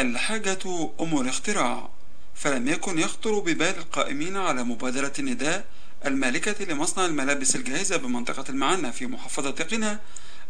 الحاجة 0.00 0.58
أم 1.00 1.20
الاختراع 1.20 1.88
فلم 2.34 2.68
يكن 2.68 2.98
يخطر 2.98 3.38
ببال 3.38 3.78
القائمين 3.78 4.36
على 4.36 4.64
مبادرة 4.64 5.12
النداء 5.18 5.64
المالكة 6.06 6.64
لمصنع 6.64 7.06
الملابس 7.06 7.56
الجاهزة 7.56 7.96
بمنطقة 7.96 8.44
المعنى 8.48 8.92
في 8.92 9.06
محافظة 9.06 9.50
قنا 9.50 10.00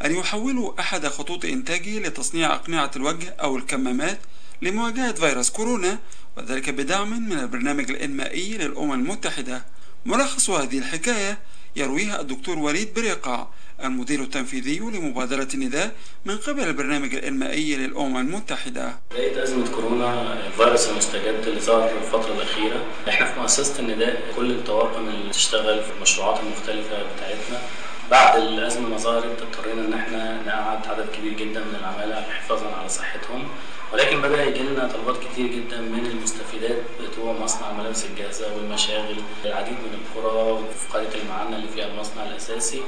أن 0.04 0.14
يحولوا 0.14 0.80
أحد 0.80 1.06
خطوط 1.06 1.44
إنتاجه 1.44 1.98
لتصنيع 1.98 2.54
أقنعة 2.54 2.90
الوجه 2.96 3.28
أو 3.40 3.56
الكمامات 3.56 4.18
لمواجهة 4.62 5.12
فيروس 5.12 5.50
كورونا 5.50 5.98
وذلك 6.36 6.70
بدعم 6.70 7.28
من 7.28 7.38
البرنامج 7.38 7.90
الإنمائي 7.90 8.58
للأمم 8.58 8.92
المتحدة. 8.92 9.64
ملخص 10.06 10.50
هذه 10.50 10.78
الحكاية 10.78 11.38
يرويها 11.76 12.20
الدكتور 12.20 12.58
وليد 12.58 12.94
بريقع 12.94 13.46
المدير 13.84 14.20
التنفيذي 14.20 14.78
لمبادرة 14.78 15.48
النداء 15.54 15.94
من 16.24 16.36
قبل 16.36 16.60
البرنامج 16.62 17.14
الإنمائي 17.14 17.76
للأمم 17.76 18.16
المتحدة. 18.16 18.98
بداية 19.10 19.42
أزمة 19.42 19.68
كورونا 19.74 20.36
الفيروس 20.46 20.88
المستجد 20.88 21.44
اللي 21.46 21.60
ظهر 21.60 21.88
في 21.88 21.94
الفترة 21.98 22.34
الأخيرة. 22.34 22.84
إحنا 23.08 23.32
في 23.32 23.40
مؤسسة 23.40 23.78
النداء 23.80 24.22
كل 24.36 24.50
الطواقم 24.50 25.08
اللي 25.08 25.28
بتشتغل 25.28 25.82
في 25.84 25.90
المشروعات 25.96 26.40
المختلفة 26.40 27.02
بتاعتنا 27.14 27.62
بعد 28.10 28.36
الأزمة 28.36 28.88
ما 28.88 28.96
ظهرت 28.96 29.42
اضطرينا 29.42 29.80
إن 29.86 29.92
إحنا 29.94 30.42
نقعد 30.46 30.86
عدد 30.88 31.06
كبير 31.16 31.32
جدا 31.32 31.60
من 31.60 31.76
العمالة 31.80 32.22
حفاظا 32.22 32.66
على 32.80 32.88
صحتهم 32.88 33.48
ولكن 33.92 34.22
بدأ 34.22 34.44
يجي 34.44 34.58
لنا 34.62 34.88
طلبات 34.94 35.16
كتير 35.24 35.46
جدا 35.46 35.80
من 35.80 36.06
المستفيدات 36.06 36.76
بتوع 37.00 37.32
مصنع 37.32 37.70
الملابس 37.70 38.04
الجاهزة 38.04 38.56
والمشاغل 38.56 39.16
العديد 39.44 39.72
من 39.72 39.98
القرى 40.00 40.50
وفي 40.52 40.88
قرية 40.92 41.22
المعنى 41.22 41.56
اللي 41.56 41.68
فيها 41.74 41.86
المصنع 41.86 42.22
الأساسي 42.26 42.82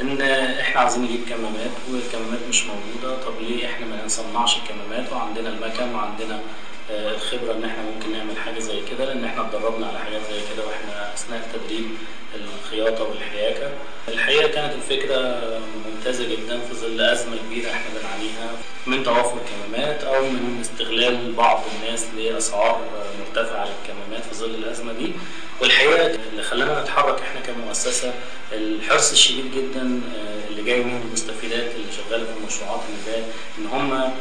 إن 0.00 0.20
إحنا 0.60 0.80
عايزين 0.80 1.02
نجيب 1.02 1.20
كمامات 1.28 1.70
والكمامات 1.92 2.40
مش 2.48 2.62
موجودة 2.66 3.22
طب 3.22 3.32
ليه 3.40 3.66
إحنا 3.66 3.86
ما 3.86 4.04
نصنعش 4.06 4.56
الكمامات 4.56 5.12
وعندنا 5.12 5.48
المكن 5.48 5.94
وعندنا 5.94 6.40
الخبرة 6.90 7.52
إن 7.52 7.64
إحنا 7.64 7.82
ممكن 7.82 8.12
نعمل 8.12 8.36
حاجة 8.44 8.58
زي 8.58 8.80
كده 8.90 9.04
لأن 9.04 9.24
إحنا 9.24 9.42
اتدربنا 9.46 9.86
على 9.86 9.98
حاجات 9.98 10.20
زي 10.30 10.40
كده 10.54 10.66
وإحنا 10.66 11.14
أثناء 11.14 11.40
التدريب 11.46 11.84
الخياطة 12.68 13.04
والحياكة. 13.04 13.70
الحقيقة 14.08 14.48
كانت 14.48 14.74
الفكرة 14.74 15.42
ممتازة 15.86 16.28
جدا 16.28 16.60
في 16.60 16.74
ظل 16.74 17.00
أزمة 17.00 17.36
كبيرة 17.46 17.70
إحنا 17.70 17.90
بنعانيها. 18.00 18.50
من 18.86 19.04
توافر 19.04 19.38
كمامات 19.50 20.04
أو 20.04 20.22
من 20.22 20.58
استغلال 20.60 21.32
بعض 21.32 21.64
الناس 21.76 22.04
لأسعار 22.16 22.80
مرتفعة 23.20 23.68
للكمامات 23.68 24.24
في 24.24 24.34
ظل 24.34 24.54
الأزمة 24.54 24.92
دي. 24.92 25.12
والحقيقة 25.60 26.18
اللي 26.32 26.42
خلانا 26.42 26.82
نتحرك 26.82 27.20
إحنا 27.20 27.40
كمؤسسة 27.40 28.14
الحرص 28.52 29.10
الشديد 29.10 29.44
جدا 29.56 30.00
اللي 30.50 30.62
جاي 30.62 30.84
من 30.84 31.02
المستفيدات 31.08 31.70
اللي 31.74 31.92
شغالة 31.92 32.24
في 32.24 32.30
المشروعات 32.40 32.80
النداء 32.88 33.32
إن 33.58 33.66
هم 33.66 34.12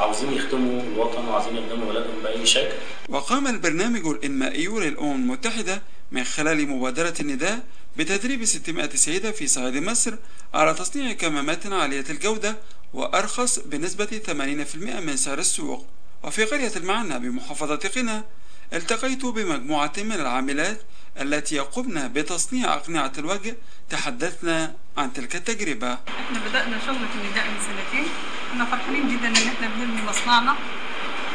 عاوزين 0.00 0.32
يخدموا 0.32 0.82
الوطن 0.82 1.28
وعاوزين 1.28 1.56
يخدموا 1.56 1.92
بلدهم 1.92 2.22
بأي 2.22 2.46
شكل. 2.46 2.74
وقام 3.08 3.46
البرنامج 3.46 4.06
الإنمائي 4.06 4.66
للأمم 4.66 5.14
المتحدة 5.14 5.82
من 6.12 6.24
خلال 6.24 6.68
مبادرة 6.68 7.14
النداء 7.20 7.64
بتدريب 7.96 8.44
600 8.44 8.88
سيدة 8.88 9.30
في 9.30 9.46
صعيد 9.46 9.76
مصر 9.76 10.14
على 10.54 10.74
تصنيع 10.74 11.12
كمامات 11.12 11.66
عالية 11.66 12.04
الجودة 12.10 12.56
وأرخص 12.94 13.58
بنسبة 13.58 14.20
80% 14.26 14.76
من 14.76 15.16
سعر 15.16 15.38
السوق. 15.38 15.86
وفي 16.22 16.44
قرية 16.44 16.72
المعنى 16.76 17.18
بمحافظة 17.18 17.76
قنا 17.76 18.24
التقيت 18.72 19.24
بمجموعة 19.24 19.92
من 19.98 20.12
العاملات 20.12 20.80
التي 21.20 21.56
يقمن 21.56 22.08
بتصنيع 22.08 22.74
أقنعة 22.74 23.12
الوجه. 23.18 23.56
تحدثنا 23.90 24.74
عن 24.96 25.12
تلك 25.12 25.36
التجربة. 25.36 25.92
إحنا 25.92 26.38
بدأنا 26.48 26.78
شغلة 26.86 27.08
النداء 27.14 27.46
من 27.50 27.58
سنتين. 27.66 28.08
كنا 28.52 28.64
فرحانين 28.64 29.08
جدا 29.08 29.28
إن 29.28 29.48
إحنا 29.48 29.68
بنبني 29.68 30.02
مصنعنا 30.02 30.56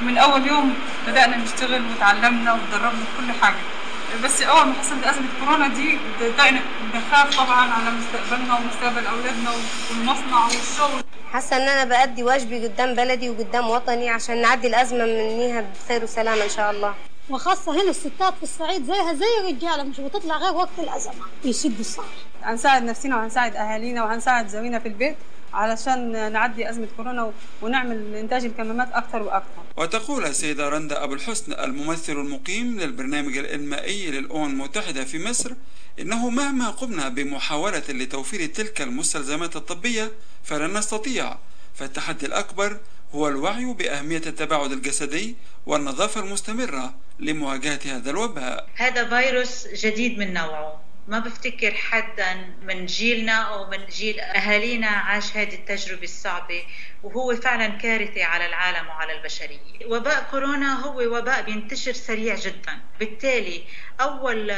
من 0.01 0.17
أول 0.17 0.47
يوم 0.47 0.73
بدأنا 1.07 1.37
نشتغل 1.37 1.91
وتعلمنا 1.91 2.53
وتدربنا 2.53 3.05
في 3.05 3.11
كل 3.17 3.31
حاجة. 3.31 3.80
بس 4.23 4.41
أول 4.41 4.67
ما 4.67 4.73
حصلت 4.73 5.03
أزمة 5.03 5.27
كورونا 5.39 5.67
دي 5.67 5.97
بدأنا 6.19 6.61
نخاف 6.93 7.37
طبعا 7.37 7.71
على 7.73 7.91
مستقبلنا 7.91 8.57
ومستقبل 8.57 9.07
أولادنا 9.07 9.51
والمصنع 9.89 10.45
والشغل. 10.45 11.03
حاسة 11.31 11.57
إن 11.57 11.61
أنا 11.61 11.83
بأدي 11.83 12.23
واجبي 12.23 12.67
قدام 12.67 12.95
بلدي 12.95 13.29
وقدام 13.29 13.69
وطني 13.69 14.09
عشان 14.09 14.41
نعدي 14.41 14.67
الأزمة 14.67 15.05
منيها 15.05 15.65
بخير 15.85 16.03
وسلامة 16.03 16.43
إن 16.43 16.49
شاء 16.49 16.71
الله. 16.71 16.93
وخاصة 17.29 17.71
هنا 17.71 17.89
الستات 17.89 18.33
في 18.37 18.43
الصعيد 18.43 18.85
زيها 18.85 19.13
زي 19.13 19.25
الرجالة 19.39 19.83
مش 19.83 19.99
بتطلع 19.99 20.37
غير 20.37 20.53
وقت 20.53 20.79
الأزمة. 20.79 21.13
يشدوا 21.43 21.79
الصعب 21.79 22.05
هنساعد 22.43 22.83
نفسنا 22.83 23.17
وهنساعد 23.17 23.55
أهالينا 23.55 24.03
وهنساعد 24.03 24.47
زوينا 24.47 24.79
في 24.79 24.87
البيت. 24.87 25.15
علشان 25.53 26.31
نعدي 26.33 26.69
أزمة 26.69 26.87
كورونا 26.97 27.31
ونعمل 27.61 28.15
إنتاج 28.15 28.45
الكمامات 28.45 28.91
أكثر 28.93 29.23
وأكثر. 29.23 29.61
وتقول 29.77 30.25
السيدة 30.25 30.69
رندا 30.69 31.03
أبو 31.03 31.13
الحسن 31.13 31.53
الممثل 31.53 32.13
المقيم 32.13 32.79
للبرنامج 32.79 33.37
الإنمائي 33.37 34.11
للأمم 34.11 34.45
المتحدة 34.45 35.03
في 35.03 35.25
مصر 35.25 35.53
إنه 35.99 36.29
مهما 36.29 36.69
قمنا 36.69 37.09
بمحاولة 37.09 37.83
لتوفير 37.89 38.45
تلك 38.45 38.81
المستلزمات 38.81 39.55
الطبية 39.55 40.11
فلن 40.43 40.77
نستطيع 40.77 41.37
فالتحدي 41.75 42.25
الأكبر 42.25 42.77
هو 43.15 43.27
الوعي 43.27 43.65
بأهمية 43.73 44.21
التباعد 44.27 44.71
الجسدي 44.71 45.35
والنظافة 45.65 46.21
المستمرة 46.21 46.93
لمواجهة 47.19 47.79
هذا 47.85 48.09
الوباء. 48.09 48.67
هذا 48.75 49.09
فيروس 49.09 49.67
جديد 49.67 50.19
من 50.19 50.33
نوعه. 50.33 50.80
ما 51.07 51.19
بفتكر 51.19 51.73
حدا 51.73 52.33
من 52.61 52.85
جيلنا 52.85 53.33
أو 53.33 53.69
من 53.69 53.85
جيل 53.85 54.19
أهالينا 54.19 54.87
عاش 54.87 55.37
هذه 55.37 55.55
التجربة 55.55 56.03
الصعبة 56.03 56.63
وهو 57.03 57.35
فعلا 57.35 57.67
كارثة 57.67 58.25
على 58.25 58.45
العالم 58.45 58.87
وعلى 58.87 59.17
البشرية. 59.17 59.85
وباء 59.85 60.27
كورونا 60.31 60.79
هو 60.79 61.17
وباء 61.17 61.41
بينتشر 61.41 61.93
سريع 61.93 62.35
جدا. 62.35 62.79
بالتالي 62.99 63.63
أول 64.01 64.53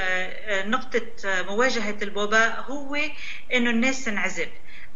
نقطة 0.70 1.08
مواجهة 1.26 1.98
الوباء 2.02 2.62
هو 2.62 2.98
أنه 3.54 3.70
الناس 3.70 4.06
تنعزل 4.06 4.50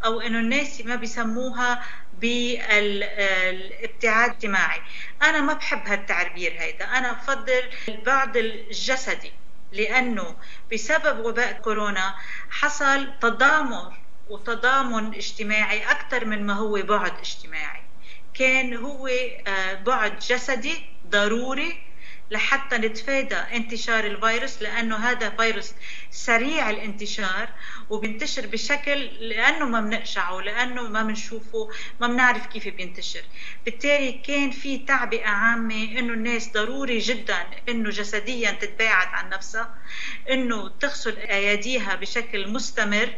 أو 0.04 0.20
أنه 0.20 0.38
الناس 0.38 0.80
ما 0.80 0.96
بيسموها 0.96 1.84
بالابتعاد 2.20 4.30
الاجتماعي. 4.30 4.80
أنا 5.22 5.40
ما 5.40 5.52
بحب 5.52 5.88
هالتعبير 5.88 6.52
هيدا. 6.58 6.84
أنا 6.84 7.12
بفضل 7.12 7.62
البعد 7.88 8.36
الجسدي. 8.36 9.32
لأنه 9.72 10.36
بسبب 10.72 11.24
وباء 11.24 11.52
كورونا 11.60 12.14
حصل 12.50 13.18
تضامر 13.20 13.98
وتضامن 14.26 15.14
اجتماعي 15.14 15.90
أكثر 15.90 16.24
من 16.24 16.46
ما 16.46 16.54
هو 16.54 16.82
بعد 16.82 17.18
اجتماعي. 17.18 17.82
كان 18.34 18.74
هو 18.76 19.10
بعد 19.86 20.18
جسدي 20.18 21.00
ضروري 21.06 21.87
لحتى 22.30 22.78
نتفادى 22.78 23.34
انتشار 23.34 24.06
الفيروس 24.06 24.62
لأنه 24.62 24.96
هذا 24.96 25.30
فيروس 25.30 25.72
سريع 26.10 26.70
الانتشار 26.70 27.48
وبينتشر 27.90 28.46
بشكل 28.46 29.04
لأنه 29.04 29.64
ما 29.64 29.80
بنقشعه 29.80 30.40
لأنه 30.40 30.82
ما 30.82 31.02
بنشوفه 31.02 31.70
ما 32.00 32.06
بنعرف 32.06 32.46
كيف 32.46 32.68
بينتشر. 32.68 33.22
بالتالي 33.64 34.12
كان 34.12 34.50
في 34.50 34.78
تعبئة 34.78 35.28
عامة 35.28 35.98
إنه 35.98 36.12
الناس 36.12 36.52
ضروري 36.52 36.98
جدا 36.98 37.46
إنه 37.68 37.90
جسديا 37.90 38.50
تتباعد 38.50 39.08
عن 39.08 39.28
نفسها 39.30 39.74
إنه 40.30 40.68
تغسل 40.80 41.16
أياديها 41.18 41.94
بشكل 41.94 42.48
مستمر 42.48 43.08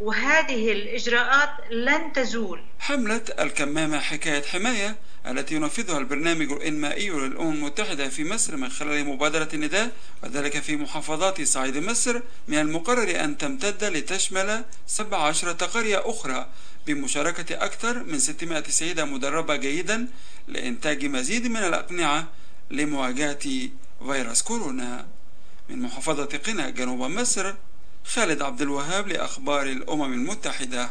وهذه 0.00 0.72
الإجراءات 0.72 1.50
لن 1.70 2.12
تزول. 2.12 2.64
حملة 2.78 3.24
الكمامة 3.40 4.00
حكاية 4.00 4.42
حماية 4.42 4.96
التي 5.26 5.54
ينفذها 5.54 5.98
البرنامج 5.98 6.52
الإنمائي 6.52 7.10
للأمم 7.10 7.52
المتحدة 7.52 8.08
في 8.08 8.24
مصر 8.24 8.56
من 8.60 8.68
خلال 8.68 9.04
مبادرة 9.04 9.48
النداء 9.54 9.92
وذلك 10.22 10.58
في 10.58 10.76
محافظات 10.76 11.42
صعيد 11.42 11.76
مصر 11.76 12.20
من 12.48 12.58
المقرر 12.58 13.24
أن 13.24 13.38
تمتد 13.38 13.84
لتشمل 13.84 14.64
17 14.86 15.52
قرية 15.52 16.02
أخرى 16.10 16.46
بمشاركة 16.86 17.64
أكثر 17.64 18.04
من 18.04 18.18
600 18.18 18.62
سيدة 18.62 19.04
مدربة 19.04 19.56
جيدا 19.56 20.08
لإنتاج 20.48 21.04
مزيد 21.04 21.46
من 21.46 21.56
الأقنعة 21.56 22.28
لمواجهة 22.70 23.68
فيروس 24.06 24.42
كورونا. 24.42 25.06
من 25.68 25.82
محافظة 25.82 26.38
قنا 26.46 26.70
جنوب 26.70 27.00
مصر 27.00 27.54
خالد 28.04 28.42
عبد 28.42 28.62
الوهاب 28.62 29.08
لأخبار 29.08 29.66
الأمم 29.66 30.12
المتحدة. 30.12 30.90